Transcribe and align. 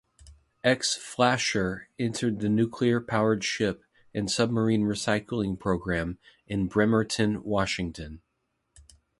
Ex-"Flasher" 0.63 1.87
entered 1.99 2.39
the 2.39 2.49
Nuclear 2.49 2.99
Powered 2.99 3.43
Ship 3.43 3.83
and 4.15 4.31
Submarine 4.31 4.81
Recycling 4.81 5.59
Program 5.59 6.17
in 6.47 6.65
Bremerton, 6.65 7.43
Washington. 7.43 8.23